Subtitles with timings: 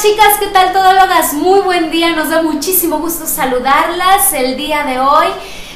[0.00, 1.34] chicas, ¿qué tal todólogas?
[1.34, 5.26] Muy buen día, nos da muchísimo gusto saludarlas el día de hoy.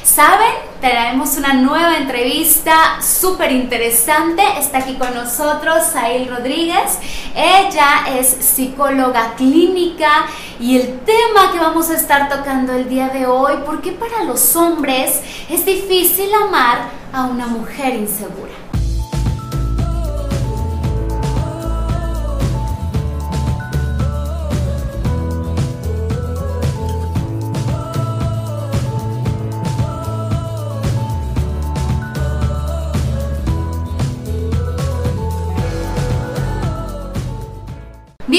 [0.03, 0.51] ¿Saben?
[0.81, 4.41] Traemos una nueva entrevista súper interesante.
[4.57, 6.97] Está aquí con nosotros Sail Rodríguez.
[7.35, 10.25] Ella es psicóloga clínica
[10.59, 14.23] y el tema que vamos a estar tocando el día de hoy, ¿por qué para
[14.23, 15.21] los hombres
[15.51, 18.64] es difícil amar a una mujer insegura?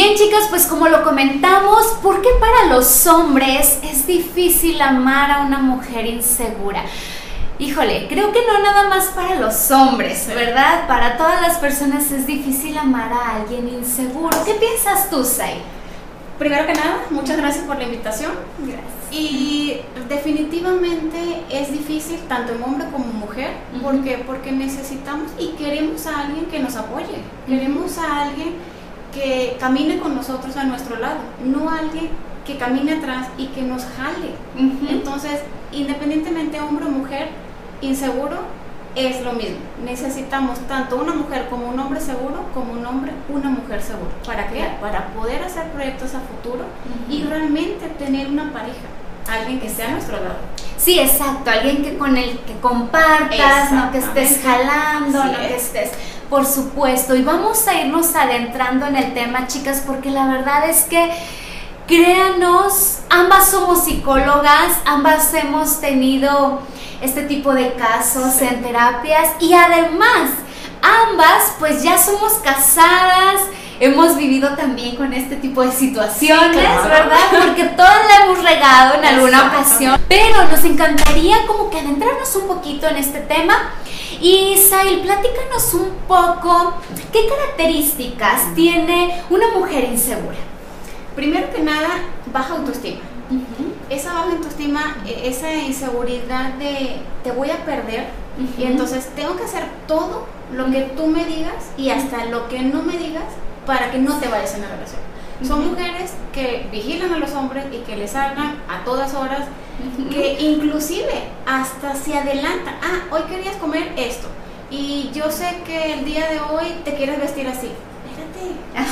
[0.06, 5.40] Bien chicas, pues como lo comentamos, ¿por qué para los hombres es difícil amar a
[5.40, 6.84] una mujer insegura?
[7.58, 10.86] Híjole, creo que no nada más para los hombres, ¿verdad?
[10.86, 14.30] Para todas las personas es difícil amar a alguien inseguro.
[14.44, 15.56] ¿Qué piensas tú, Sai?
[16.38, 18.30] Primero que nada, muchas gracias por la invitación.
[18.58, 18.84] Gracias.
[19.10, 23.82] Y definitivamente es difícil tanto en hombre como mujer, Ujú.
[23.82, 28.54] porque porque necesitamos y queremos a alguien que nos apoye, queremos a alguien
[29.16, 32.10] que camine con nosotros a nuestro lado, no alguien
[32.46, 34.34] que camine atrás y que nos jale.
[34.90, 35.40] Entonces,
[35.72, 37.28] independientemente hombre o mujer,
[37.80, 38.36] inseguro
[38.94, 39.58] es lo mismo.
[39.84, 44.10] Necesitamos tanto una mujer como un hombre seguro, como un hombre, una mujer seguro.
[44.26, 44.64] ¿Para qué?
[44.80, 46.64] Para poder hacer proyectos a futuro
[47.10, 48.86] y realmente tener una pareja,
[49.28, 50.36] alguien que esté a nuestro lado.
[50.78, 55.64] Sí, exacto, alguien que con el que compartas, no que estés jalando, no que es.
[55.64, 55.90] estés,
[56.28, 57.14] por supuesto.
[57.14, 61.10] Y vamos a irnos adentrando en el tema, chicas, porque la verdad es que
[61.86, 66.60] créanos, ambas somos psicólogas, ambas hemos tenido
[67.00, 70.30] este tipo de casos en terapias y además
[70.82, 73.42] ambas pues ya somos casadas.
[73.78, 76.88] Hemos vivido también con este tipo de situaciones, claro.
[76.88, 77.18] ¿verdad?
[77.46, 80.00] Porque todas la hemos regado en alguna ocasión.
[80.08, 83.74] Pero nos encantaría como que adentrarnos un poquito en este tema.
[84.20, 86.74] Y Sail, platícanos un poco
[87.12, 90.36] qué características tiene una mujer insegura.
[91.14, 91.88] Primero que nada,
[92.32, 93.00] baja autoestima.
[93.90, 98.06] Esa baja autoestima, e- esa inseguridad de te voy a perder
[98.58, 102.60] y entonces tengo que hacer todo lo que tú me digas y hasta lo que
[102.60, 103.24] no me digas
[103.66, 105.00] para que no te vayas en la relación.
[105.44, 109.40] Son mujeres que vigilan a los hombres y que les hablan a todas horas,
[110.10, 111.12] que inclusive
[111.46, 112.74] hasta se adelantan.
[112.82, 114.28] Ah, hoy querías comer esto
[114.70, 117.70] y yo sé que el día de hoy te quieres vestir así.
[118.08, 118.90] Espérate, o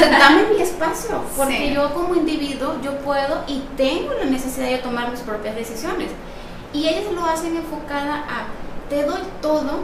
[0.00, 1.74] sea, dame mi espacio, porque Sí.
[1.74, 6.10] yo como individuo yo puedo y tengo la necesidad de tomar mis propias decisiones.
[6.72, 8.46] Y ellas lo hacen enfocada a
[8.88, 9.80] te doy todo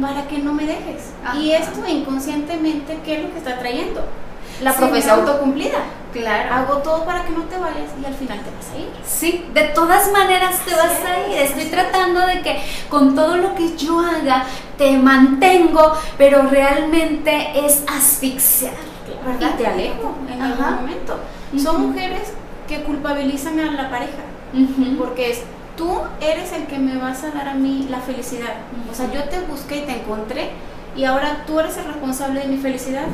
[0.00, 1.10] para que no me dejes.
[1.24, 1.36] Ajá.
[1.38, 4.02] Y esto inconscientemente, ¿qué es lo que está trayendo?
[4.62, 5.22] La Sí, profecía ¿no?
[5.22, 5.78] autocumplida.
[6.12, 6.54] Claro.
[6.54, 8.88] Hago todo para que no te vayas y al final te vas a ir.
[9.04, 11.36] Sí, de todas maneras te Así vas a ir.
[11.42, 14.44] Estoy tratando de que con todo lo que yo haga
[14.78, 18.72] te mantengo, pero realmente es asfixiar,
[19.26, 19.50] ¿verdad?
[19.54, 20.52] Y te alejo en Ajá.
[20.68, 21.18] algún momento.
[21.62, 22.32] Son mujeres
[22.66, 24.12] que culpabilizan a la pareja.
[24.98, 25.42] Porque es
[25.76, 28.54] tú eres el que me vas a dar a mí la felicidad.
[28.90, 30.50] O sea, yo te busqué y te encontré
[30.96, 33.04] y ahora tú eres el responsable de mi felicidad.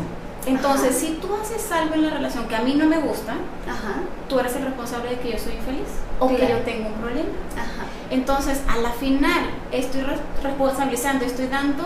[0.46, 0.98] Entonces, Ajá.
[0.98, 3.32] si tú haces algo en la relación que a mí no me gusta,
[3.68, 5.86] Ajá, tú eres el responsable de que yo soy infeliz
[6.18, 7.28] o que yo tengo un problema.
[7.54, 7.84] ajá.
[8.10, 11.84] Entonces, a la final, estoy re- responsabilizando, estoy dando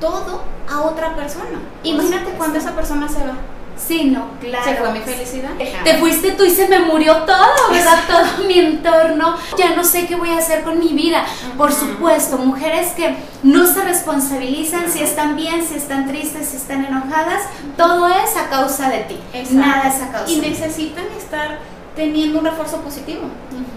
[0.00, 1.58] todo a otra persona.
[1.84, 3.34] Imagínate cuando esa persona se va.
[3.76, 4.64] Sí, no, claro.
[4.64, 5.50] Se fue mi felicidad.
[5.84, 7.98] Te fuiste tú y se me murió todo, ¿verdad?
[8.08, 9.36] Todo mi entorno.
[9.58, 11.24] Ya no sé qué voy a hacer con mi vida.
[11.58, 16.84] Por supuesto, mujeres que no se responsabilizan si están bien, si están tristes, si están
[16.84, 17.42] enojadas.
[17.76, 19.18] Todo es a causa de ti.
[19.32, 19.54] Exacto.
[19.58, 20.48] Nada es a causa Y de ti.
[20.50, 21.58] necesitan estar
[21.96, 23.22] teniendo un refuerzo positivo.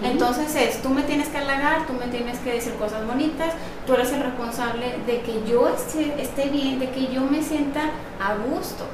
[0.02, 3.52] Entonces es, tú me tienes que halagar, tú me tienes que decir cosas bonitas,
[3.86, 7.90] tú eres el responsable de que yo esté, esté bien, de que yo me sienta
[8.20, 8.86] a gusto.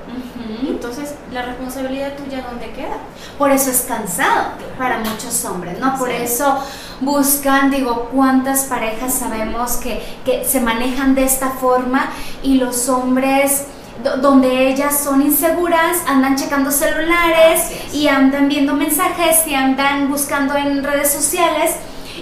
[0.68, 2.96] Entonces, la responsabilidad tuya, ¿dónde queda?
[3.38, 4.48] Por eso es cansado
[4.78, 5.96] para muchos hombres, ¿no?
[5.96, 6.16] Por Sí.
[6.22, 6.58] eso
[7.00, 12.10] buscan, digo, cuántas parejas sabemos que, que se manejan de esta forma
[12.42, 13.66] y los hombres
[14.02, 20.82] donde ellas son inseguras, andan checando celulares y andan viendo mensajes y andan buscando en
[20.82, 21.76] redes sociales.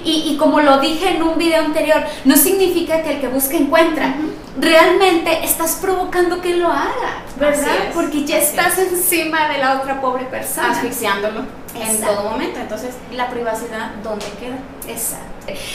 [0.04, 3.56] Y, y como lo dije en un video anterior, no significa que el que busca
[3.56, 4.14] encuentra.
[4.58, 7.90] Realmente estás provocando que lo haga, ¿verdad?
[7.94, 8.92] Porque ya estás es.
[8.92, 10.70] encima de la otra pobre persona.
[10.70, 12.58] Asfixiándolo en todo momento.
[12.60, 14.56] Entonces, la privacidad, ¿dónde queda?
[14.88, 15.26] Exacto.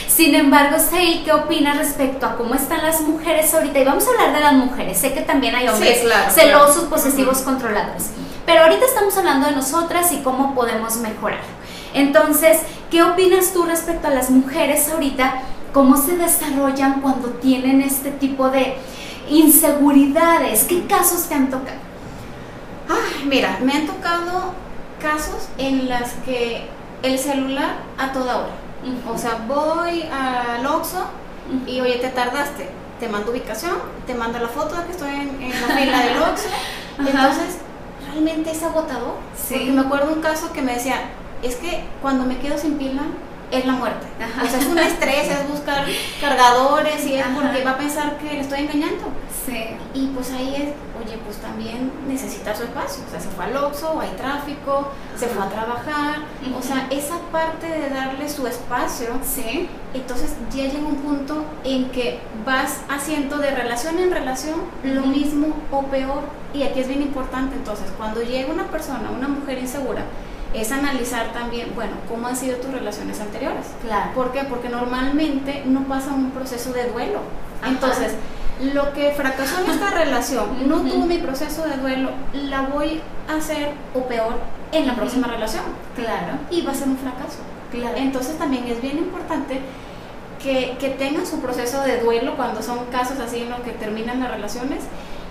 [0.08, 3.78] Sin embargo, Sail, ¿qué opinas respecto a cómo están las mujeres ahorita?
[3.78, 4.98] Y vamos a hablar de las mujeres.
[4.98, 6.90] Sé que también hay hombres Sí, claro, celosos, claro.
[6.90, 8.10] posesivos, controladores.
[8.46, 11.40] Pero ahorita estamos hablando de nosotras y cómo podemos mejorar.
[11.94, 12.58] Entonces,
[12.90, 15.34] ¿qué opinas tú respecto a las mujeres ahorita?
[15.72, 18.76] ¿Cómo se desarrollan cuando tienen este tipo de
[19.28, 20.64] inseguridades?
[20.64, 21.78] ¿Qué casos te han tocado?
[22.88, 24.54] Ay, mira, me han tocado
[25.00, 26.66] casos en las que
[27.02, 28.54] el celular a toda hora.
[29.08, 31.04] O sea, voy al Oxxo
[31.66, 32.68] y oye, te tardaste.
[33.00, 33.74] Te mando ubicación,
[34.06, 36.48] te mando la foto de que estoy en, en la fila del Oxxo.
[36.98, 37.58] Entonces,
[38.10, 39.16] realmente es agotador.
[39.36, 39.54] Sí.
[39.54, 41.10] Porque me acuerdo un caso que me decía,
[41.42, 43.02] es que cuando me quedo sin pila
[43.50, 44.06] es la muerte.
[44.20, 44.42] Ajá.
[44.44, 45.84] O sea, es un estrés, es buscar
[46.20, 47.34] cargadores y es Ajá.
[47.34, 49.04] porque va a pensar que le estoy engañando.
[49.46, 49.76] Sí.
[49.94, 53.04] Y pues ahí es, oye, pues también necesita su espacio.
[53.06, 56.16] O sea, se fue al Oxxo, hay tráfico, se fue a trabajar.
[56.58, 59.68] O sea, esa parte de darle su espacio, Sí.
[59.94, 65.54] entonces ya llega un punto en que vas haciendo de relación en relación lo mismo
[65.70, 66.22] o peor.
[66.52, 70.02] Y aquí es bien importante, entonces, cuando llega una persona, una mujer insegura,
[70.54, 73.66] es analizar también, bueno, cómo han sido tus relaciones anteriores.
[73.82, 74.12] Claro.
[74.14, 74.44] ¿Por qué?
[74.44, 77.20] Porque normalmente no pasa un proceso de duelo.
[77.60, 77.70] Ajá.
[77.70, 78.12] Entonces,
[78.72, 80.88] lo que fracasó en esta relación, no Ujú.
[80.88, 84.34] tuvo mi proceso de duelo, la voy a hacer o peor
[84.72, 85.64] en la próxima relación.
[85.94, 86.38] Claro.
[86.50, 87.38] Y va a ser un fracaso.
[87.70, 87.96] Claro.
[87.96, 89.60] Entonces también es bien importante
[90.42, 94.20] que, que tengan su proceso de duelo cuando son casos así en los que terminan
[94.20, 94.84] las relaciones.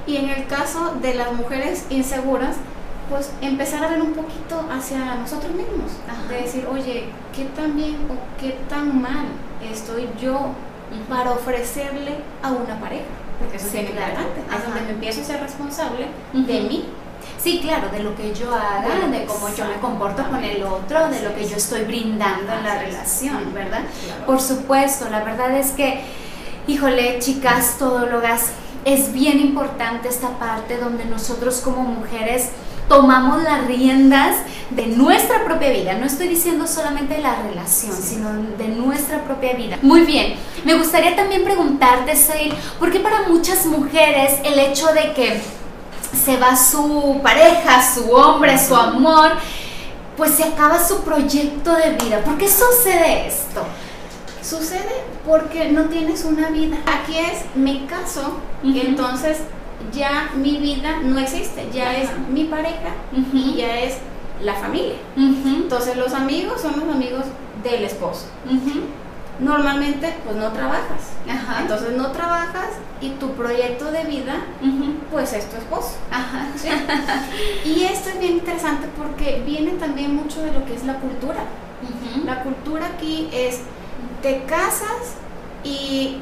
[0.07, 2.57] Y en el caso de las mujeres inseguras,
[3.09, 5.91] pues empezar a ver un poquito hacia nosotros mismos.
[6.09, 6.27] Ajá.
[6.27, 7.05] De decir, oye,
[7.35, 9.25] ¿qué tan bien o qué tan mal
[9.71, 10.49] estoy yo
[11.09, 13.05] para ofrecerle a una pareja?
[13.39, 14.41] Porque eso es importante.
[14.55, 16.85] Es donde me empiezo a ser responsable de mí.
[17.41, 20.63] Sí, claro, de lo que yo haga, Bueno, de cómo yo me comporto con el
[20.63, 23.81] otro, de lo que yo estoy brindando en la relación, ¿verdad?
[24.05, 24.25] Claro.
[24.25, 26.01] Por supuesto, la verdad es que,
[26.67, 28.51] híjole, chicas todólogas,
[28.85, 32.49] es bien importante esta parte donde nosotros como mujeres
[32.87, 34.35] tomamos las riendas
[34.69, 35.93] de nuestra propia vida.
[35.93, 39.77] No estoy diciendo solamente de la relación, sino de nuestra propia vida.
[39.81, 45.13] Muy bien, me gustaría también preguntarte, Sail, ¿por qué para muchas mujeres el hecho de
[45.13, 45.41] que
[46.25, 49.31] se va su pareja, su hombre, su amor,
[50.17, 52.19] pues se acaba su proyecto de vida?
[52.23, 53.63] ¿Por qué sucede esto?
[54.41, 56.77] Sucede porque no tienes una vida.
[56.85, 58.77] Aquí es, me caso, Ujú.
[58.79, 59.37] entonces
[59.91, 61.97] ya mi vida no existe, ya Ajá.
[61.97, 62.93] es mi pareja
[63.33, 63.97] y ya es
[64.41, 64.95] la familia.
[65.17, 67.25] Entonces los amigos son los amigos
[67.63, 68.27] del esposo.
[69.39, 71.11] Normalmente pues no trabajas.
[71.29, 71.61] Ajá.
[71.61, 72.69] Entonces no trabajas
[73.01, 74.35] y tu proyecto de vida
[75.11, 75.97] pues es tu esposo.
[76.11, 76.47] Ajá.
[76.55, 76.69] ¿sí?
[77.69, 81.43] y esto es bien interesante porque viene también mucho de lo que es la cultura.
[82.25, 83.59] La cultura aquí es,
[84.21, 85.17] te casas
[85.63, 86.17] y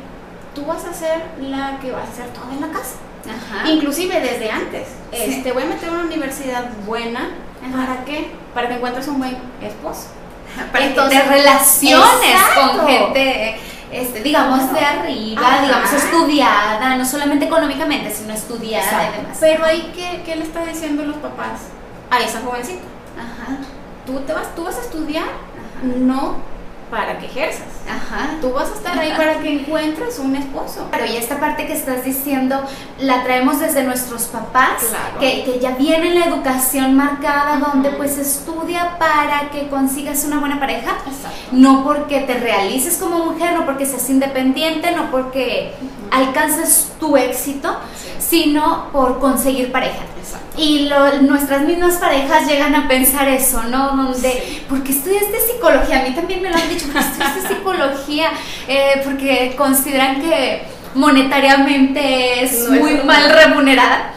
[0.55, 2.95] tú vas a ser la que vas a hacer todo en la casa.
[3.29, 3.69] Ajá.
[3.69, 4.87] Inclusive desde antes.
[5.11, 5.17] Sí.
[5.21, 7.29] Es, te voy a meter a una universidad buena.
[7.65, 7.85] Ajá.
[7.85, 8.31] ¿Para qué?
[8.53, 10.07] Para que encuentres un buen esposo.
[10.71, 12.77] Para Entonces, que te relaciones exacto.
[12.77, 13.55] con gente,
[13.91, 15.61] este, digamos, de arriba, Ajá.
[15.63, 19.13] digamos, estudiada, no solamente económicamente, sino estudiada Exacto.
[19.13, 19.37] y demás.
[19.39, 21.61] Pero ahí, ¿qué, ¿qué le está diciendo los papás
[22.09, 22.83] a esa jovencita?
[23.17, 23.57] Ajá.
[24.05, 25.83] Tú, te vas, tú vas a estudiar, Ajá.
[25.83, 26.52] no
[26.93, 27.63] para que ejerzas.
[27.89, 28.37] Ajá.
[28.39, 30.87] Tú vas a estar ahí para que encuentres un esposo.
[30.91, 32.63] Claro, y esta parte que estás diciendo
[32.99, 35.19] la traemos desde nuestros papás, Claro.
[35.19, 40.59] que, que ya viene la educación marcada, donde pues estudia para que consigas una buena
[40.59, 41.37] pareja, Exacto.
[41.51, 45.73] no porque te realices como mujer, no porque seas independiente, no porque
[46.13, 47.75] alcances tu éxito,
[48.19, 50.03] sino por conseguir pareja.
[50.19, 50.61] Exacto.
[50.61, 53.95] Y lo- nuestras mismas parejas llegan a pensar eso, ¿no?
[53.97, 54.63] Donde, Sí.
[54.69, 55.99] ¿por qué estudiaste psicología?
[55.99, 58.27] A mí también me lo han dicho, ¿por qué estudiaste psicología?
[58.67, 60.63] Eh, porque consideran que
[60.95, 64.13] monetariamente es No muy mal remunerada.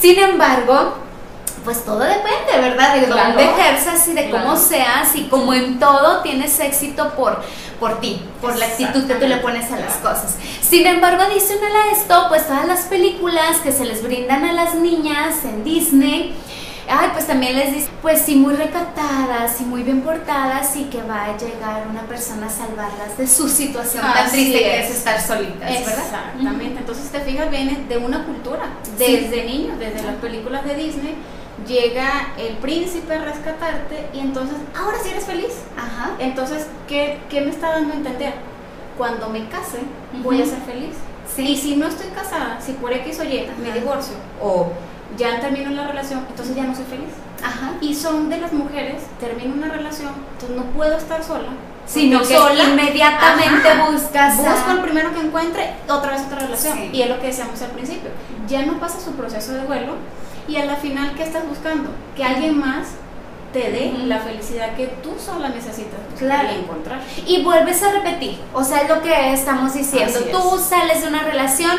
[0.00, 0.98] Sin embargo,
[1.64, 2.94] pues todo depende, ¿verdad?
[2.94, 3.28] De Claro.
[3.34, 7.42] dónde ejerzas y de cómo seas y como en todo tienes éxito por,
[7.80, 10.36] por ti, por la actitud que tú le pones a las cosas.
[10.60, 14.74] Sin embargo, adicional a esto, pues todas las películas que se les brindan a las
[14.74, 16.34] niñas en Disney,
[16.86, 21.02] ay, pues también les dicen, pues sí, muy recatadas y muy bien portadas y que
[21.02, 24.90] va a llegar una persona a salvarlas de su situación tan triste que es.
[24.90, 26.04] es estar solitas, ¿verdad?
[26.04, 26.78] Exactamente.
[26.80, 28.64] Entonces te fijas, viene de una cultura.
[28.98, 29.16] Sí.
[29.16, 31.14] Desde niño, desde las películas de Disney,
[31.66, 35.52] llega el príncipe a rescatarte y entonces, ahora sí eres feliz.
[35.76, 36.12] Ajá.
[36.18, 38.34] Entonces, ¿qué, qué me está dando a entender?
[38.98, 39.80] Cuando me case,
[40.22, 40.94] voy a ser feliz.
[41.34, 41.42] Sí.
[41.42, 44.72] Y si no estoy casada, si por X o Y me divorcio o
[45.16, 47.10] ya termino la relación, entonces ya no soy feliz.
[47.42, 47.74] Ajá.
[47.80, 51.48] Y son de las mujeres, termino una relación, entonces no puedo estar sola.
[51.86, 56.78] Sino que sola, inmediatamente ajá, buscas Busco el primero que encuentre, otra vez otra relación.
[56.78, 56.90] Sí.
[56.94, 58.10] Y es lo que decíamos al principio.
[58.48, 59.96] Ya no pasa su proceso de duelo
[60.46, 61.90] Y a la final, ¿qué estás buscando?
[62.16, 62.88] Que alguien más
[63.52, 66.48] te dé la felicidad que tú sola necesitas claro.
[66.50, 67.00] encontrar.
[67.26, 70.18] Y vuelves a repetir, o sea, es lo que estamos diciendo.
[70.32, 71.78] tú sales de una relación,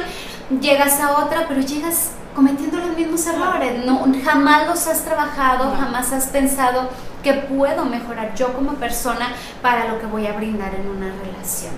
[0.62, 3.86] llegas a otra, pero llegas cometiendo los mismos errores.
[3.86, 6.90] No, jamás los has trabajado, jamás has pensado
[7.22, 9.30] que puedo mejorar yo como persona
[9.62, 11.74] para lo que voy a brindar en una relación.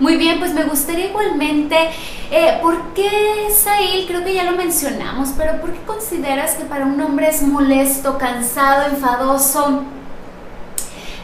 [0.00, 1.76] Muy bien, pues me gustaría igualmente,
[2.32, 3.08] eh, ¿por qué,
[3.54, 4.06] Sail?
[4.08, 8.18] Creo que ya lo mencionamos, pero ¿por qué consideras que para un hombre es molesto,
[8.18, 9.84] cansado, enfadoso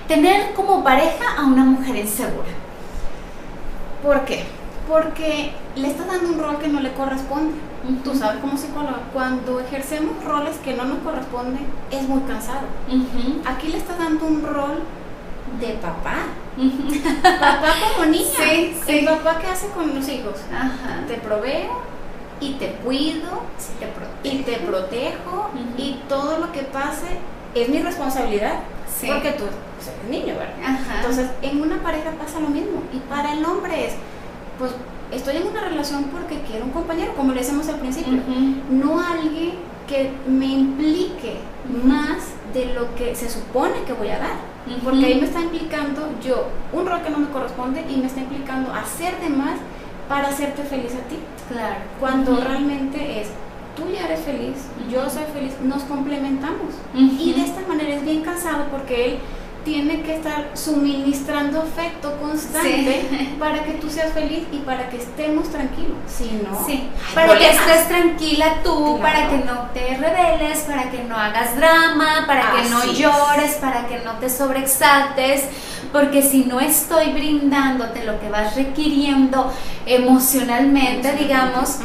[0.06, 2.48] tener como pareja a una mujer insegura?
[4.04, 4.44] ¿Por qué?
[4.88, 7.58] Porque le estás dando un rol que no le corresponde.
[8.04, 12.68] Tú sabes como psicóloga, cuando ejercemos roles que no nos corresponden, es muy cansado.
[13.46, 14.80] Aquí le estás dando un rol
[15.60, 16.18] de papá.
[17.22, 18.24] Papá como niña.
[18.36, 20.34] Sí, El papá que hace con los hijos.
[21.08, 21.80] Te proveo
[22.40, 23.42] y te cuido
[23.78, 27.18] te y te protejo y todo lo que pase
[27.54, 28.60] es mi responsabilidad.
[29.06, 30.78] Porque tú eres niño, ¿verdad?
[30.96, 32.82] Entonces, en una pareja pasa lo mismo.
[32.92, 33.94] Y para el hombre es,
[34.58, 34.72] pues,
[35.10, 38.18] estoy en una relación porque quiero un compañero, como le decimos al principio.
[38.70, 39.54] No alguien
[39.88, 41.36] que me implique
[41.84, 42.18] más
[42.52, 44.49] de lo que se supone que voy a dar.
[44.84, 48.20] Porque ahí me está implicando yo un rol que no me corresponde y me está
[48.20, 49.58] implicando hacer de más
[50.08, 51.16] para hacerte feliz a ti.
[51.48, 51.76] Claro.
[51.98, 53.28] Cuando realmente es,
[53.76, 54.56] tú ya eres feliz,
[54.90, 56.74] yo soy feliz, nos complementamos.
[56.94, 59.18] Y de esta manera es bien cansado porque él
[59.64, 65.48] tiene que estar suministrando afecto constante para que tú seas feliz y para que estemos
[65.50, 65.96] tranquilos.
[66.06, 66.88] Si no, sí.
[67.14, 72.24] para que estés tranquila tú, para que no te rebeles, para que no hagas drama,
[72.26, 75.44] para que no llores, para que no te sobreexaltes,
[75.92, 79.52] porque si no estoy brindándote lo que vas requiriendo
[79.86, 81.78] emocionalmente, digamos,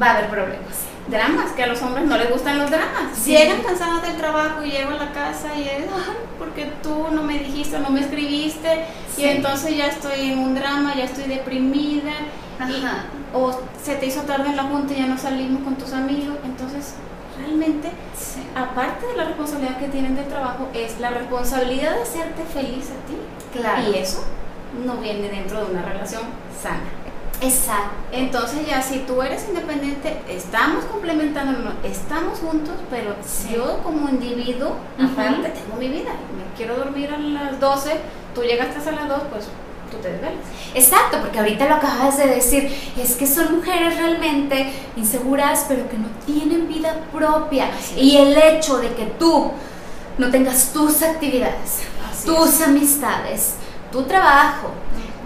[0.00, 0.63] va a haber problemas
[1.08, 3.24] dramas, que a los hombres no les gustan los dramas.
[3.26, 5.84] Llegan cansados del trabajo y llego a la casa y es,
[6.38, 10.94] porque tú no me dijiste, no me escribiste, y entonces ya estoy en un drama,
[10.94, 12.12] ya estoy deprimida,
[13.32, 16.36] o se te hizo tarde en la junta y ya no salimos con tus amigos,
[16.44, 16.94] entonces
[17.36, 17.90] realmente,
[18.54, 23.06] aparte de la responsabilidad que tienen del trabajo, es la responsabilidad de hacerte feliz a
[23.06, 23.16] ti.
[23.58, 23.90] Claro.
[23.90, 24.24] Y eso
[24.84, 26.22] no viene dentro de una relación
[26.60, 27.03] sana.
[27.44, 27.94] Exacto.
[28.12, 33.14] Entonces ya si tú eres independiente, estamos complementándonos, estamos juntos, pero
[33.52, 36.10] yo como individuo, aparte, tengo mi vida.
[36.10, 37.90] Me quiero dormir a las 12,
[38.34, 39.44] tú llegaste a las 2, pues
[39.90, 40.38] tú te desvelas.
[40.74, 45.98] Exacto, porque ahorita lo acabas de decir, es que son mujeres realmente inseguras, pero que
[45.98, 47.68] no tienen vida propia.
[47.96, 49.52] Y el hecho de que tú
[50.18, 51.82] no tengas tus actividades,
[52.24, 53.54] tus amistades,
[53.92, 54.70] tu trabajo,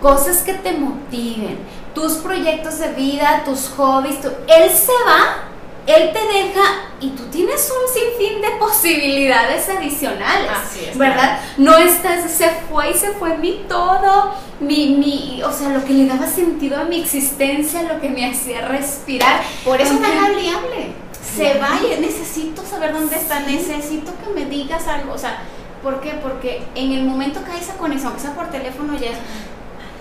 [0.02, 1.58] cosas que te motiven,
[2.00, 5.48] tus proyectos de vida, tus hobbies, él se va,
[5.84, 6.62] él te deja
[7.00, 11.40] y tú tienes un sinfín de posibilidades adicionales, ¿verdad?
[11.56, 15.92] No estás, se fue y se fue mi todo, mi, mi, o sea, lo que
[15.92, 19.42] le daba sentido a mi existencia, lo que me hacía respirar.
[19.64, 20.92] Por eso es tan variable.
[21.20, 25.42] Se va y necesito saber dónde está, necesito que me digas algo, o sea,
[25.82, 26.10] ¿por qué?
[26.22, 29.18] Porque en el momento que hay esa conexión, que sea por teléfono, ya es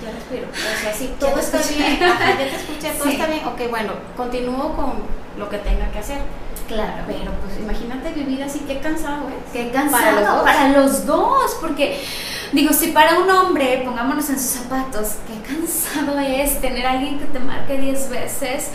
[0.07, 0.47] ya respiro.
[0.51, 4.75] O sea, si todo está bien, ya te escuché, todo está bien, ok, bueno, continúo
[4.75, 4.93] con
[5.37, 6.21] lo que tenga que hacer.
[6.67, 7.03] Claro.
[7.07, 9.51] Pero pues imagínate vivir así, qué cansado es.
[9.53, 12.03] Qué cansado para los, dos, porque
[12.51, 17.19] digo, si para un hombre, pongámonos en sus zapatos, qué cansado es tener a alguien
[17.19, 18.71] que te marque 10 veces.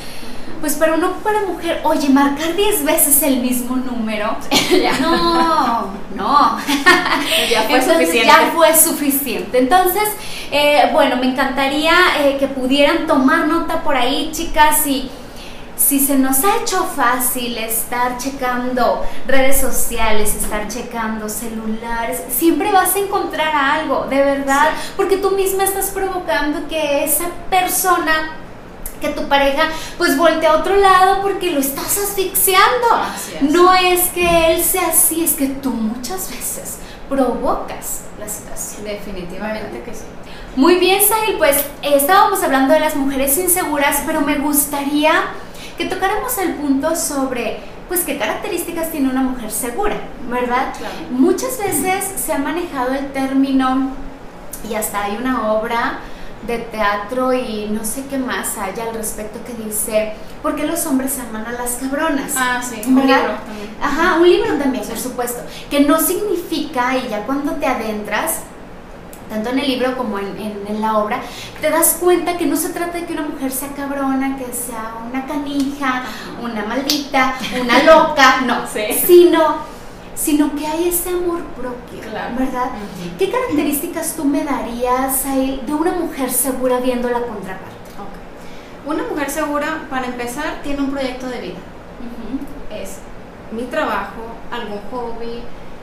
[0.63, 4.37] Pues para uno, para mujer, oye, marcar 10 veces el mismo número,
[5.01, 6.57] no, no,
[7.51, 8.27] ya fue suficiente.
[8.29, 9.59] Ya fue suficiente.
[9.59, 10.05] Entonces,
[10.53, 15.11] eh, bueno, me encantaría eh, que pudieran tomar nota por ahí, chicas, y
[15.75, 22.95] si se nos ha hecho fácil estar checando redes sociales, estar checando celulares, siempre vas
[22.95, 28.42] a encontrar algo, de verdad, porque tú misma estás provocando que esa persona
[29.03, 29.65] que tu pareja
[29.99, 32.87] pues voltee a otro lado porque lo estás asfixiando.
[33.43, 36.79] No es que él sea así, es que tú muchas veces
[37.11, 38.85] provocas la situación.
[38.85, 40.05] Definitivamente que sí.
[40.57, 45.13] Muy bien, Sahil, pues estábamos hablando de las mujeres inseguras, pero me gustaría
[45.77, 49.97] que tocáramos el punto sobre, pues, qué características tiene una mujer segura,
[50.29, 50.75] ¿verdad?
[51.11, 53.93] Muchas veces se ha manejado el término,
[54.69, 56.01] y hasta hay una obra
[56.47, 60.85] de teatro y no sé qué más haya al respecto que dice, ¿por qué los
[60.87, 62.33] hombres aman a las cabronas?
[62.37, 63.77] Ah, sí, un libro también.
[63.81, 68.41] Ajá, un libro también, por supuesto, que no significa, y ya cuando te adentras,
[69.29, 70.37] tanto en el libro como en,
[70.69, 71.21] en, la obra,
[71.61, 74.97] te das cuenta que no se trata de que una mujer sea cabrona, que sea
[75.09, 76.03] una canija,
[76.43, 78.67] una maldita, una loca, no,
[79.07, 79.57] sino,
[80.15, 82.71] sino que hay ese amor propio, ¿verdad?
[83.19, 87.73] ¿Qué características tú me darías ahí de una mujer segura viendo la contraparte?
[88.85, 91.59] Una mujer segura, para empezar, tiene un proyecto de vida.
[92.71, 92.99] Es
[93.53, 95.43] mi trabajo, algún hobby,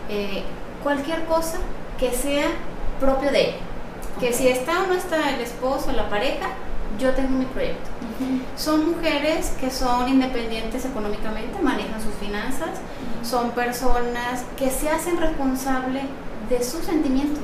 [0.10, 0.44] eh,
[0.84, 1.60] cualquier cosa
[1.98, 2.48] que sea
[3.00, 3.58] propio de ella.
[4.20, 6.48] Que si está o no está el esposo, la pareja,
[6.98, 7.89] yo tengo mi proyecto.
[8.55, 12.69] Son mujeres que son independientes económicamente, manejan sus finanzas,
[13.24, 16.03] son personas que se hacen responsables
[16.50, 17.43] de sus sentimientos,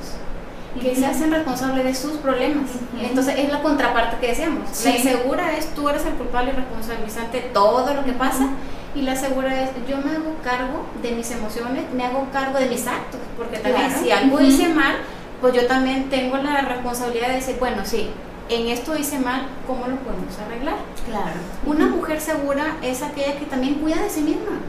[0.80, 2.70] que se hacen responsables de sus problemas.
[3.00, 4.84] Entonces es la contraparte que decíamos.
[4.84, 8.48] La insegura es tú eres el culpable y responsabilizante de todo lo que pasa
[8.96, 12.66] y la segura es yo me hago cargo de mis emociones, me hago cargo de
[12.66, 14.96] mis actos, porque también si algo hice mal,
[15.40, 18.10] pues yo también tengo la responsabilidad de decir, bueno, sí,
[18.48, 20.76] en esto hice mal, ¿cómo lo podemos arreglar?
[21.06, 21.40] Claro.
[21.64, 24.60] Una mujer segura es aquella que también cuida de sí misma,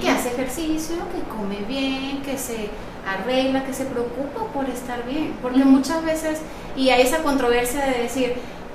[0.00, 2.68] que hace ejercicio, que come bien, que se
[3.06, 6.40] arregla, que se preocupa por estar bien, porque muchas veces,
[6.76, 8.34] y hay esa controversia de decir,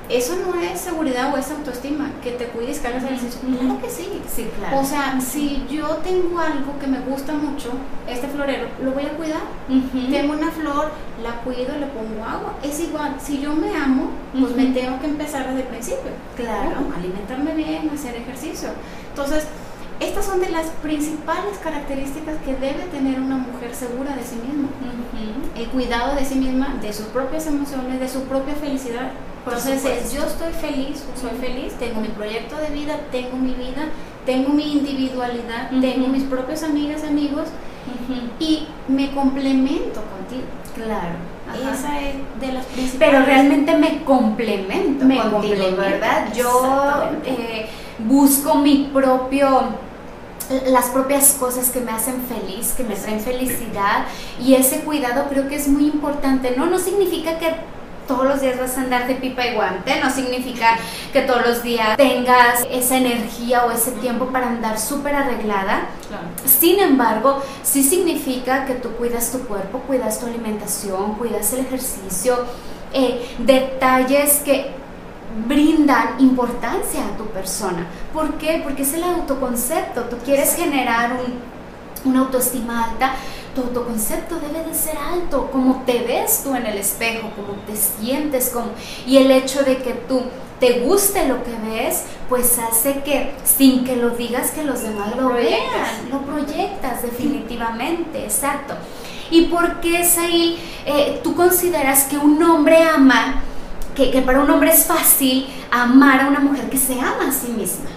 [0.09, 3.39] eso no es seguridad o es autoestima, que te cuides, que hagas ejercicio.
[3.41, 4.21] Claro que sí.
[4.33, 4.79] Sí, claro.
[4.79, 7.71] O sea, si yo tengo algo que me gusta mucho,
[8.07, 9.41] este florero, lo voy a cuidar.
[10.09, 12.53] Tengo una flor, la cuido, le pongo agua.
[12.63, 16.11] Es igual, si yo me amo, pues me tengo que empezar desde el principio.
[16.35, 16.77] Claro.
[16.95, 18.69] alimentarme bien, hacer ejercicio.
[19.09, 19.47] Entonces,
[19.99, 24.69] estas son de las principales características que debe tener una mujer segura de sí misma.
[25.55, 29.11] El cuidado de sí misma, de sus propias emociones, de su propia felicidad.
[29.45, 33.89] Entonces, yo estoy feliz, soy feliz, tengo mi proyecto de vida, tengo mi vida,
[34.25, 37.47] tengo mi individualidad, tengo mis propias amigas, amigos
[38.39, 40.47] y me complemento contigo.
[40.75, 41.15] Claro.
[41.73, 42.99] Esa es de las principales.
[42.99, 46.31] Pero realmente me complemento me contigo, ¿verdad?
[46.35, 47.67] Yo eh,
[47.99, 49.86] busco mi propio
[50.67, 54.05] las propias cosas que me hacen feliz, que me traen felicidad
[54.41, 56.65] y ese cuidado creo que es muy importante, ¿no?
[56.65, 57.55] No significa que
[58.07, 60.77] todos los días vas a andar de pipa y guante, no significa
[61.11, 65.89] que todos los días tengas esa energía o ese tiempo para andar súper arreglada.
[66.45, 72.37] Sin embargo, sí significa que tú cuidas tu cuerpo, cuidas tu alimentación, cuidas el ejercicio,
[72.93, 74.71] eh, detalles que
[75.45, 77.87] brindan importancia a tu persona.
[78.13, 78.61] ¿Por qué?
[78.63, 80.03] Porque es el autoconcepto.
[80.03, 83.13] Tú quieres generar un, una autoestima alta,
[83.53, 87.75] tu autoconcepto debe de ser alto, como te ves tú en el espejo, como te
[87.75, 88.67] sientes, como,
[89.05, 90.21] y el hecho de que tú
[90.59, 95.15] te guste lo que ves, pues hace que sin que lo digas que los demás
[95.15, 98.75] lo, vean, lo proyectas definitivamente, exacto.
[99.29, 103.41] ¿Y por qué es ahí, eh, tú consideras que un hombre ama,
[103.97, 107.31] que, que para un hombre es fácil amar a una mujer que se ama a
[107.31, 107.89] sí misma?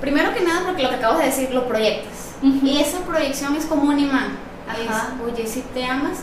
[0.00, 2.36] Primero que nada, porque lo que acabas de decir lo proyectas.
[2.42, 4.48] Y esa proyección es como un imán
[5.24, 6.18] oye, si te amas,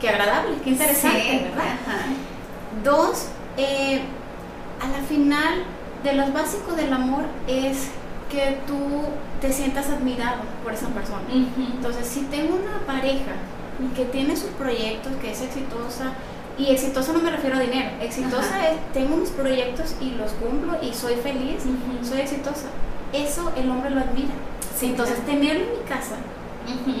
[0.00, 1.76] qué agradable, qué interesante, ¿verdad?
[2.84, 4.02] Dos, eh,
[4.80, 5.64] a la final,
[6.02, 7.88] de los básicos del amor es
[8.28, 9.04] que tú
[9.40, 11.22] te sientas admirado por esa persona.
[11.32, 13.32] Entonces, si tengo una pareja
[13.94, 16.12] que tiene sus proyectos, que es exitosa,
[16.58, 20.76] y exitosa no me refiero a dinero, exitosa es, tengo mis proyectos y los cumplo
[20.82, 21.62] y soy feliz,
[22.02, 22.66] soy exitosa.
[23.12, 24.34] Eso el hombre lo admira.
[24.80, 26.16] Entonces, tenerlo en mi casa,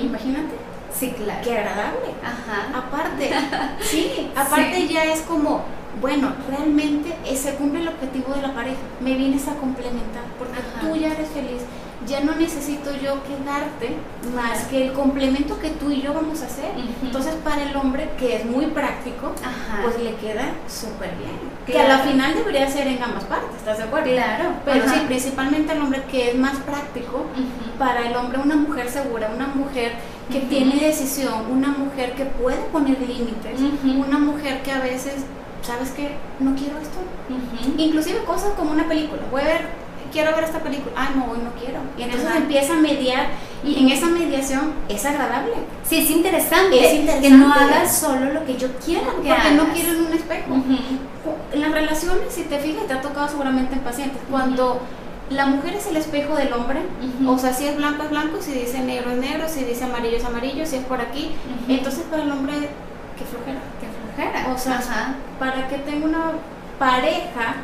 [0.02, 0.54] imagínate,
[0.94, 1.40] Sí, claro.
[1.42, 2.14] Qué agradable.
[2.22, 2.78] Ajá.
[2.78, 3.30] Aparte,
[3.80, 5.62] sí, aparte ya es como,
[6.00, 8.78] bueno, realmente se cumple el objetivo de la pareja.
[9.00, 11.62] Me vienes a complementar porque tú ya eres feliz.
[12.06, 13.96] Ya no necesito yo quedarte
[14.34, 16.72] más que el complemento que tú y yo vamos a hacer.
[17.02, 19.32] Entonces, para el hombre que es muy práctico,
[19.82, 21.52] pues le queda súper bien.
[21.66, 24.10] Que a la final debería ser en ambas partes, ¿estás de acuerdo?
[24.10, 24.50] Claro.
[24.64, 27.26] Pero sí, principalmente el hombre que es más práctico,
[27.78, 29.92] para el hombre una mujer segura, una mujer
[30.30, 35.24] que tiene decisión, una mujer que puede poner límites, una mujer que a veces,
[35.62, 36.16] ¿sabes qué?
[36.40, 36.98] No quiero esto.
[37.78, 39.22] Inclusive cosas como una película.
[39.30, 39.60] Voy a ver,
[40.10, 40.92] quiero ver esta película.
[40.96, 41.80] Ah, no, hoy no quiero.
[41.98, 43.28] Y entonces empieza a mediar
[43.64, 45.52] y en esa mediación es agradable.
[45.84, 46.84] Sí, es interesante.
[46.84, 47.28] Es interesante.
[47.28, 50.54] Que no hagas solo lo que yo quiero que Porque no quiero en un espejo.
[51.52, 54.20] En las relaciones, si te fijas, te ha tocado seguramente en pacientes.
[54.30, 54.80] Cuando
[55.30, 56.80] la mujer es el espejo del hombre,
[57.26, 60.16] o sea, si es blanco es blanco, si dice negro es negro, si dice amarillo
[60.16, 61.30] es amarillo, si es por aquí,
[61.68, 62.54] entonces para el hombre,
[63.16, 66.32] qué flojera, qué flojera, o sea, para que tenga una
[66.78, 67.56] pareja,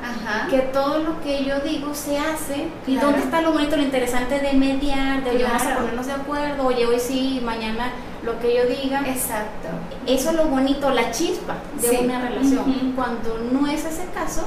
[0.50, 4.38] que todo lo que yo digo se hace, y dónde está lo bonito, lo interesante
[4.38, 7.90] de mediar, de vamos a ponernos de acuerdo, oye, hoy sí, mañana
[8.22, 9.00] lo que yo diga.
[9.06, 9.68] Exacto.
[10.06, 11.96] Eso es lo bonito, la chispa de Sí.
[12.04, 12.92] una relación.
[12.94, 14.42] Cuando no es ese caso,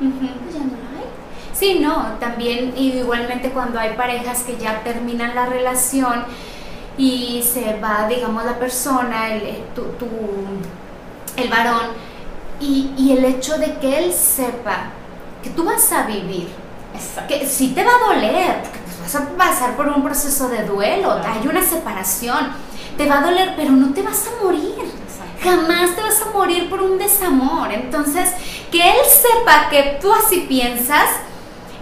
[0.00, 0.10] Ujú.
[0.42, 1.06] pues ya no la hay.
[1.52, 6.24] Sí, no, también y igualmente cuando hay parejas que ya terminan la relación
[6.96, 10.06] y se va, digamos, la persona, el, el- tu, tu-
[11.36, 11.82] el varón,
[12.60, 14.90] y, y el hecho de que él sepa
[15.42, 16.48] que tú vas a vivir,
[16.94, 17.28] Exacto.
[17.34, 20.64] que sí te va a doler, porque pues vas a pasar por un proceso de
[20.64, 21.40] duelo, Claro.
[21.40, 22.48] hay una separación,
[22.96, 24.74] te va a doler, pero no te vas a morir.
[25.42, 27.70] Jamás te vas a morir por un desamor.
[27.72, 28.28] Entonces,
[28.72, 31.08] que él sepa que tú así piensas,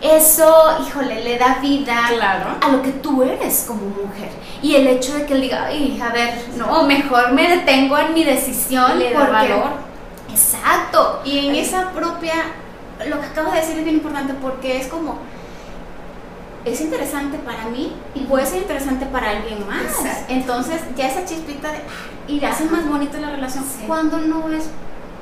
[0.03, 2.51] eso, híjole, le da vida Claro.
[2.61, 4.29] a lo que tú eres como mujer.
[4.63, 8.13] Y el hecho de que él diga, ay, a ver, no, mejor me detengo en
[8.13, 8.99] mi decisión.
[8.99, 9.86] Le da porque- valor.
[10.37, 11.23] Exacto.
[11.25, 12.35] Y en Ay, esa propia,
[13.09, 15.19] lo que acabas de decir es bien importante porque es como,
[16.65, 19.83] es interesante para mí y puede ser interesante para alguien más.
[19.83, 20.25] Exacto.
[20.33, 21.81] Entonces ya esa chispita de,
[22.29, 23.65] y hace más bonita la relación.
[23.65, 23.85] Sí.
[23.87, 24.65] Cuando no es,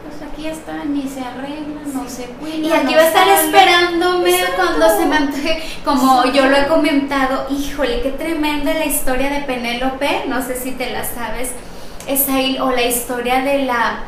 [0.09, 2.57] pues aquí está, ni se arregla, no se cuida.
[2.57, 3.45] Y aquí no va a estar sale.
[3.45, 4.57] esperándome Exacto.
[4.57, 6.33] cuando se me antoje, como Exacto.
[6.33, 10.91] yo lo he comentado, híjole, qué tremenda la historia de Penélope, no sé si te
[10.91, 11.51] la sabes,
[12.07, 14.01] es ahí, o la historia de la,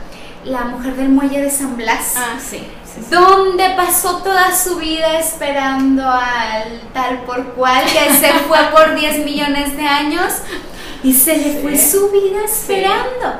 [0.46, 2.14] la mujer del muelle de San Blas.
[2.16, 2.58] Ah, sí.
[2.84, 3.06] sí, sí.
[3.10, 9.24] donde pasó toda su vida esperando al tal por cual, que se fue por 10
[9.24, 10.32] millones de años
[11.02, 13.38] y se le fue su vida esperando.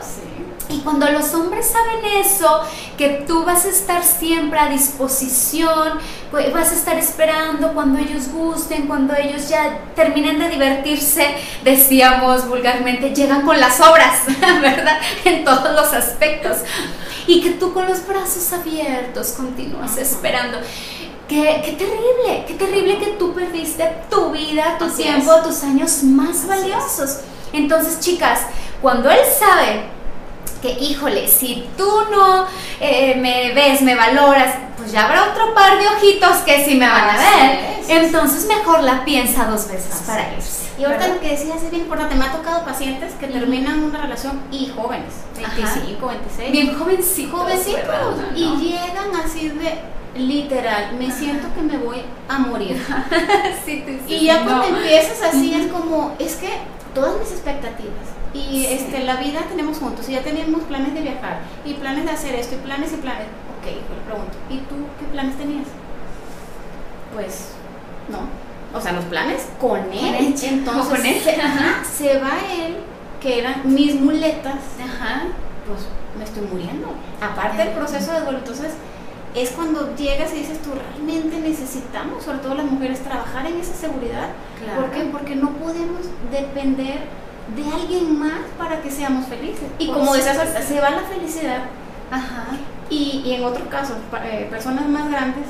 [0.87, 2.61] Cuando los hombres saben eso,
[2.96, 5.99] que tú vas a estar siempre a disposición,
[6.31, 11.27] pues, vas a estar esperando cuando ellos gusten, cuando ellos ya terminen de divertirse,
[11.64, 14.20] decíamos vulgarmente, llegan con las obras,
[14.62, 15.01] ¿verdad?
[15.25, 16.59] En todos los aspectos.
[17.27, 20.59] Y que tú con los brazos abiertos continúas esperando.
[21.29, 25.42] Qué, qué terrible, qué terrible que tú perdiste tu vida, tu Así tiempo, es.
[25.42, 26.46] tus años más Así es.
[26.46, 27.18] valiosos.
[27.53, 28.42] Entonces, chicas,
[28.81, 29.96] cuando él sabe
[30.61, 32.47] que, híjole, si tú no
[32.81, 36.88] eh, me ves, me valoras, pues ya habrá otro par de ojitos que sí me
[36.88, 37.61] van a ver.
[37.81, 37.88] es.
[37.88, 40.66] Entonces, mejor la piensa dos veces Así para irse.
[40.79, 41.14] Y ahorita ¿verdad?
[41.16, 42.14] lo que decías es bien importante.
[42.16, 45.55] Me ha tocado pacientes que terminan una relación y jóvenes, Ajá.
[45.57, 46.53] 25, 26.
[46.53, 47.40] Bien jovencitos.
[47.40, 47.83] jovencitos.
[47.87, 48.37] ¿verdad?
[48.37, 48.61] Y No.
[48.61, 49.79] llegan así de
[50.21, 52.83] literal, me siento que me voy a morir.
[53.64, 54.77] Sí, sí, sí, Y ya cuando no.
[54.79, 56.49] empiezas así es como, es que
[56.95, 58.66] todas mis expectativas y Sí.
[58.70, 62.35] este la vida tenemos juntos y ya teníamos planes de viajar y planes de hacer
[62.35, 63.27] esto y planes y planes.
[63.59, 65.66] Ok, le pregunto, ¿y tú qué planes tenías?
[67.14, 67.49] Pues
[68.09, 68.18] no.
[68.77, 70.35] O sea, los planes con él.
[70.42, 72.77] Entonces con él, Se, ajá, se va él,
[73.20, 75.22] que eran mis muletas, Ajá.
[75.66, 75.81] pues
[76.18, 76.88] me estoy muriendo.
[77.20, 78.72] Aparte del proceso de duelo, entonces
[79.35, 83.75] es cuando llegas y dices tú realmente necesitamos, sobre todo las mujeres, trabajar en esa
[83.75, 84.29] seguridad.
[84.62, 84.83] Claro.
[84.83, 85.05] ¿Por qué?
[85.11, 87.01] Porque no podemos depender
[87.55, 89.69] de alguien más para que seamos felices.
[89.79, 91.61] Y como decías ahorita, se va la felicidad
[92.11, 92.47] Ajá.
[92.91, 95.45] y, y en otro caso, pa- eh, personas más grandes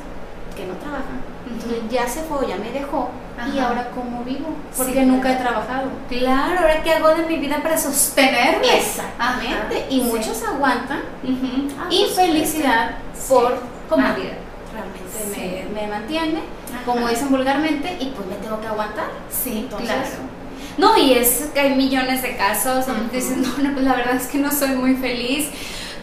[0.55, 3.11] que no trabajan, entonces ya se fue, ya me dejó
[3.55, 5.09] y ahora cómo vivo, Sí, porque claro.
[5.09, 5.91] nunca he trabajado.
[6.09, 8.79] Claro, ahora qué hago de mi vida para sostenerme.
[8.79, 9.77] Exactamente.
[9.77, 10.07] Ajá, Y sí.
[10.11, 11.69] muchos aguantan Ujú.
[11.79, 13.27] Ah, pues, infelicidad sí.
[13.29, 14.39] por comodidad.
[14.73, 15.41] realmente Sí.
[15.75, 16.39] me, me mantiene,
[16.75, 16.85] Ajá.
[16.87, 19.07] como dicen vulgarmente, y pues me tengo que aguantar.
[19.31, 20.36] Sí, Entonces- claro.
[20.79, 23.13] No, y es que hay millones de casos donde Ujú.
[23.13, 25.49] dices, no, no, pues la verdad es que no soy muy feliz.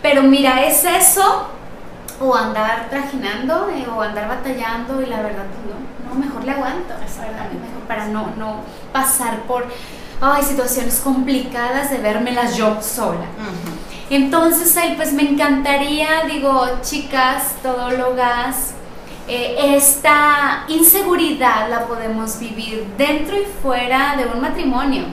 [0.01, 1.47] Pero mira, es eso,
[2.19, 6.51] o andar trajinando, eh, o andar batallando, y la verdad, pues no, no, mejor le
[6.51, 6.93] aguanto.
[6.93, 9.65] Mejor para no, no pasar por
[10.21, 13.25] ay, situaciones complicadas de vérmelas yo sola.
[14.09, 18.72] Entonces, ahí pues me encantaría, digo, chicas, todólogas,
[19.27, 25.03] eh, esta inseguridad la podemos vivir dentro y fuera de un matrimonio.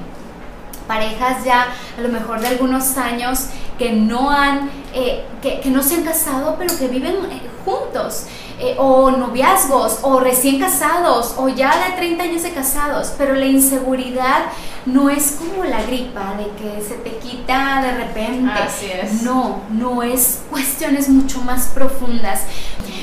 [0.88, 3.46] Parejas ya a lo mejor de algunos años
[3.78, 8.26] que no han, eh, que, no se han casado, pero que viven eh, juntos,
[8.60, 13.46] eh, o noviazgos, o recién casados, o ya de 30 años de casados, pero la
[13.46, 14.42] inseguridad
[14.84, 18.52] no es como la gripa, de que se te quita de repente.
[18.52, 19.22] Así es.
[19.22, 22.42] No, no es cuestiones mucho más profundas.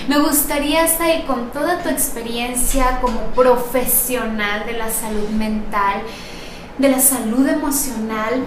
[0.08, 6.02] Me gustaría, Sai, con toda tu experiencia como profesional de la salud mental,
[6.78, 8.46] de la salud emocional,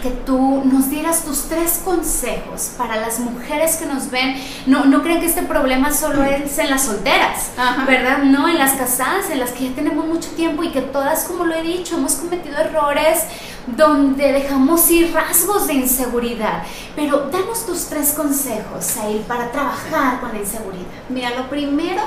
[0.00, 4.36] que tú nos dieras tus tres consejos para las mujeres que nos ven.
[4.66, 7.84] No, no crean que este problema solo es en las solteras, Ajá.
[7.84, 8.18] ¿verdad?
[8.24, 11.44] No, en las casadas, en las que ya tenemos mucho tiempo y que todas, como
[11.44, 13.24] lo he dicho, hemos cometido errores
[13.66, 16.62] donde dejamos ir rasgos de inseguridad.
[16.96, 20.86] Pero danos tus tres consejos, ahí para trabajar con la inseguridad.
[21.08, 22.02] Mira, lo primero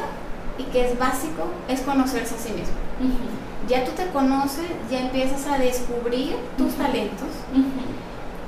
[0.58, 2.75] y que es básico es conocerse a sí mismo.
[3.71, 7.29] Ya tú te conoces, ya empiezas a descubrir tus talentos,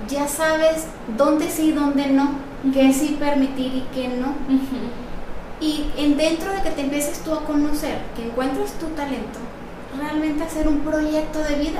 [0.09, 0.85] ya sabes
[1.17, 2.31] dónde sí y dónde no,
[2.73, 4.33] qué sí permitir y qué no.
[5.61, 9.39] Y en dentro de que te empieces tú a conocer, que encuentres tu talento,
[9.97, 11.79] realmente hacer un proyecto de vida,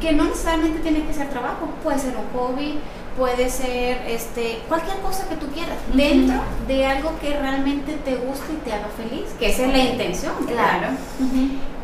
[0.00, 2.80] que no necesariamente tiene que ser trabajo, puede ser un hobby,
[3.16, 8.52] puede ser este cualquier cosa que tú quieras, dentro de algo que realmente te guste
[8.52, 10.34] y te haga feliz, que esa es la intención.
[10.48, 10.88] Claro.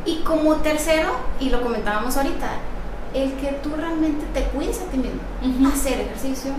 [0.07, 2.49] Y como tercero, y lo comentábamos ahorita,
[3.17, 6.53] el que tú realmente te cuides a ti mismo, hacer ejercicio,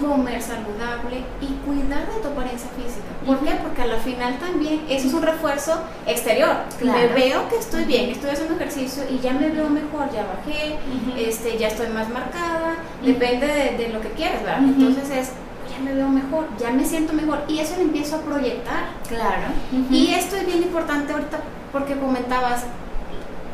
[0.00, 3.06] comer saludable y cuidar de tu apariencia física.
[3.24, 3.54] ¿Por qué?
[3.62, 6.54] Porque al final también eso es un refuerzo exterior.
[6.82, 10.76] Me veo que estoy bien, estoy haciendo ejercicio y ya me veo mejor, ya bajé,
[11.16, 14.62] este, ya estoy más marcada, depende de, lo que quieras, ¿verdad?
[14.64, 15.30] Entonces es,
[15.76, 18.84] ya me veo mejor, ya me siento mejor y eso lo empiezo a proyectar.
[19.08, 19.48] Claro.
[19.90, 21.38] Y esto es bien importante ahorita
[21.72, 22.64] porque comentabas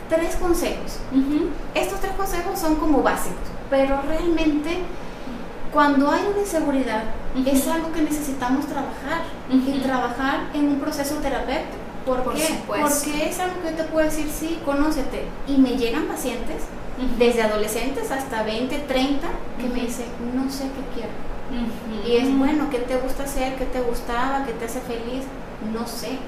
[0.09, 0.99] tres consejos.
[1.75, 3.39] Estos tres consejos son como básicos,
[3.71, 4.79] pero realmente
[5.73, 7.05] cuando hay una inseguridad
[7.47, 11.83] es algo que necesitamos trabajar y trabajar en un proceso terapéutico.
[12.07, 12.47] ¿Por, Por qué?
[12.47, 12.89] Supuesto.
[12.89, 15.23] Porque es algo que yo te puedo decir, sí, conócete.
[15.47, 16.65] Y me llegan pacientes,
[17.17, 21.32] desde adolescentes hasta 20, 30, que me dicen, no sé qué quiero.
[22.07, 23.57] Y es bueno, ¿qué te gusta hacer?
[23.57, 24.45] ¿Qué te gustaba?
[24.45, 25.25] ¿Qué te hace feliz?
[25.73, 26.19] No sé.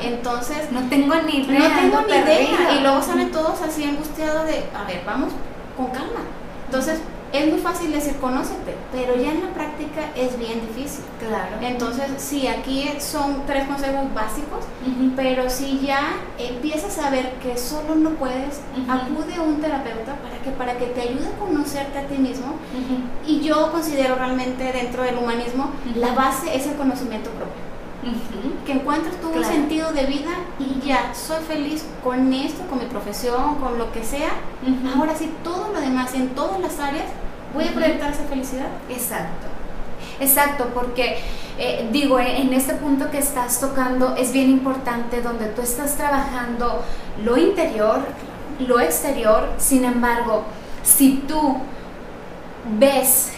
[0.00, 1.68] Entonces, no tengo ni idea.
[1.68, 2.72] No tengo ni idea.
[2.78, 5.32] Y luego salen todos así angustiados de, a ver, vamos
[5.76, 6.22] con calma.
[6.66, 7.00] Entonces,
[7.34, 11.04] es muy fácil decir conócete, pero ya en la práctica es bien difícil.
[11.18, 11.56] Claro.
[11.60, 14.64] Entonces, sí, aquí son tres consejos básicos,
[15.16, 20.38] pero si ya empiezas a ver que solo no puedes, acude a un terapeuta para
[20.38, 22.54] que, para que te ayude a conocerte a ti mismo.
[23.26, 27.73] Y yo considero realmente dentro del humanismo, la base es el conocimiento propio.
[28.66, 32.86] Que encuentres tu un sentido de vida y ya, soy feliz con esto, con mi
[32.86, 34.30] profesión, con lo que sea.
[34.96, 37.06] Ahora sí, todo lo demás, en todas las áreas,
[37.54, 38.68] voy a proyectar esa felicidad.
[38.88, 39.48] Exacto.
[40.20, 41.18] Exacto, porque
[41.58, 46.82] eh, digo, en este punto que estás tocando es bien importante donde tú estás trabajando
[47.24, 48.00] lo interior,
[48.60, 50.44] lo exterior, sin embargo,
[50.82, 51.58] si tú
[52.78, 53.32] ves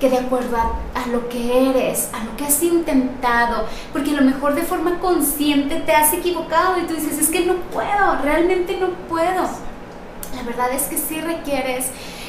[0.00, 4.22] que de acuerdo a, lo que eres, a lo que has intentado, porque a lo
[4.22, 8.76] mejor de forma consciente te has equivocado y tú dices, es que no puedo, realmente
[8.78, 9.48] no puedo.
[10.36, 11.86] La verdad es que sí requieres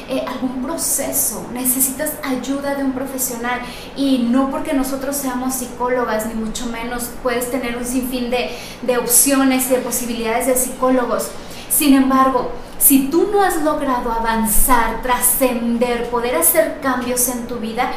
[0.08, 3.60] eh, algún proceso, necesitas ayuda de un profesional
[3.96, 8.50] y no porque nosotros seamos psicólogas, ni mucho menos puedes tener un sinfín de,
[8.82, 11.30] de opciones y de posibilidades de psicólogos.
[11.68, 12.50] Sin embargo,
[12.80, 17.92] si tú no has logrado avanzar, trascender, poder hacer cambios en tu vida,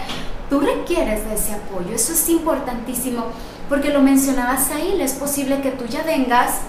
[0.49, 1.95] tú requieres de ese apoyo.
[1.95, 3.27] Eso es importantísimo
[3.69, 6.59] porque lo mencionabas ahí, es posible que tú ya vengas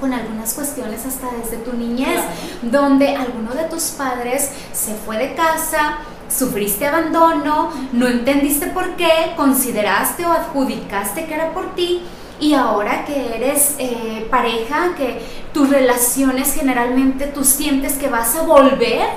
[0.00, 2.20] con algunas cuestiones hasta desde tu niñez,
[2.62, 5.98] donde alguno de tus padres se fue de casa,
[6.28, 12.02] sufriste abandono, no entendiste por qué, consideraste o adjudicaste que era por ti
[12.40, 15.20] y ahora que eres eh, pareja, que
[15.52, 19.08] tus relaciones generalmente tú sientes que vas a volver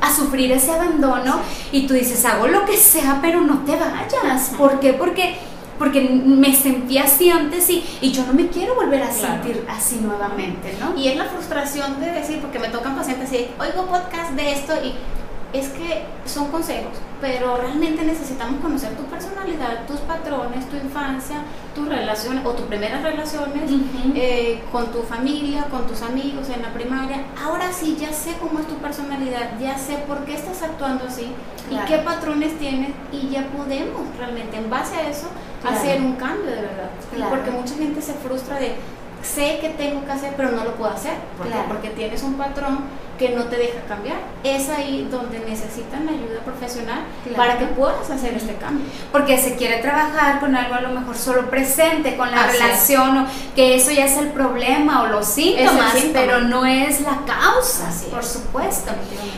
[0.00, 4.50] a sufrir ese abandono y tú dices, hago lo que sea, pero no te vayas.
[4.58, 4.94] ¿Por qué?
[4.94, 5.36] Porque,
[5.78, 9.96] porque me sentí así antes y, y yo no me quiero volver a sentir así
[9.96, 10.98] nuevamente, ¿no?
[11.00, 14.74] Y es la frustración de decir, porque me tocan pacientes y oigo podcast de esto
[14.84, 14.92] y
[15.52, 21.42] es que son consejos, pero realmente necesitamos conocer tu personalidad, tus patrones, tu infancia,
[21.74, 23.70] tus relaciones o tus primeras relaciones
[24.14, 27.24] eh, con tu familia, con tus amigos en la primaria.
[27.42, 31.30] Ahora sí, ya sé cómo es tu personalidad, ya sé por qué estás actuando así
[31.70, 35.28] y qué patrones tienes y ya podemos realmente en base a eso
[35.68, 36.90] hacer un cambio de verdad.
[37.28, 38.74] Porque mucha gente se frustra de
[39.22, 41.14] sé que tengo que hacer, pero no lo puedo hacer.
[41.68, 42.80] Porque tienes un patrón
[43.18, 44.16] que no te deja cambiar.
[44.42, 47.02] Es ahí donde necesitan ayuda profesional
[47.36, 48.84] para que puedas hacer este cambio.
[49.12, 53.26] Porque se quiere trabajar con algo a lo mejor solo presente, con la relación, o
[53.54, 58.24] que eso ya es el problema o los síntomas, pero no es la causa, por
[58.24, 58.92] supuesto.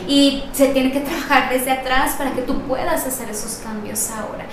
[0.07, 4.45] Y se tiene que trabajar desde atrás para que tú puedas hacer esos cambios ahora.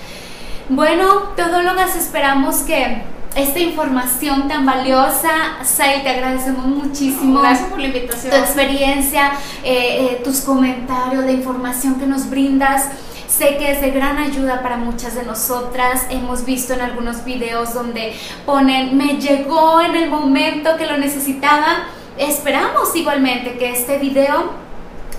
[0.68, 3.03] Bueno, todólogas, esperamos que
[3.35, 5.31] esta información tan valiosa.
[5.62, 7.40] Sai, te agradecemos muchísimo.
[7.40, 8.33] Gracias por la invitación.
[8.33, 9.33] Tu experiencia,
[9.64, 12.88] eh, eh, tus comentarios, la información que nos brindas.
[13.29, 16.07] Sé que es de gran ayuda para muchas de nosotras.
[16.11, 18.14] Hemos visto en algunos videos donde
[18.45, 21.87] ponen, me llegó en el momento que lo necesitaba.
[22.18, 24.62] Esperamos igualmente que este video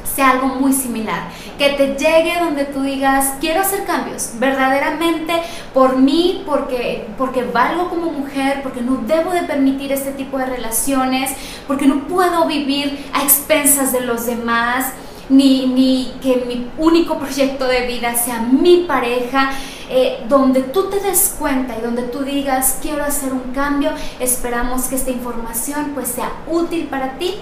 [0.03, 5.33] sea algo muy similar, que te llegue donde tú digas, quiero hacer cambios, verdaderamente
[5.73, 10.45] por mí, porque, porque valgo como mujer, porque no debo de permitir este tipo de
[10.45, 11.31] relaciones,
[11.67, 14.93] porque no puedo vivir a expensas de los demás.
[15.29, 19.51] Ni, ni que mi único proyecto de vida sea mi pareja,
[19.89, 24.83] eh, donde tú te des cuenta y donde tú digas quiero hacer un cambio, esperamos
[24.83, 27.35] que esta información pues sea útil para ti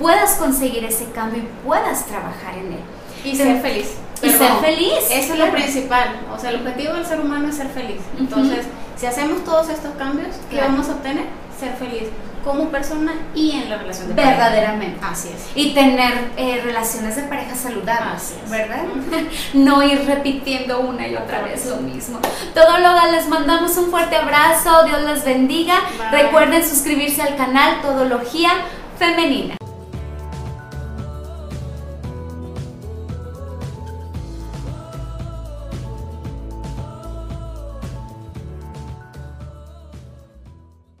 [0.00, 2.80] puedas conseguir ese cambio y puedas trabajar en él.
[3.22, 3.92] Y ser feliz.
[4.22, 5.10] Y ser feliz.
[5.10, 6.20] Eso es lo principal.
[6.34, 8.00] O sea, el objetivo del ser humano es ser feliz.
[8.18, 11.26] Entonces, si hacemos todos estos cambios, ¿qué vamos a obtener?
[11.58, 12.08] Ser feliz
[12.42, 14.32] como persona y en la relación de pareja.
[14.32, 14.98] Verdaderamente.
[15.02, 15.50] Así es.
[15.54, 18.84] Y tener eh, relaciones de pareja saludables, ¿verdad?
[19.52, 22.18] no ir repitiendo una y otra vez lo mismo.
[22.54, 25.74] Todólogas, les mandamos un fuerte abrazo, Dios les bendiga.
[26.10, 28.50] Recuerden suscribirse al canal Todología
[28.98, 29.59] Femenina.